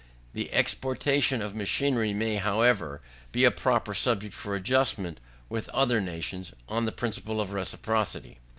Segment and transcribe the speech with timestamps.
[0.33, 6.53] The exportation of machinery may, however, be a proper subject for adjustment with other nations,
[6.67, 8.39] on the principle of reciprocity.